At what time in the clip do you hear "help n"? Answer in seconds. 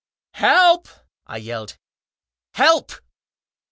0.31-1.01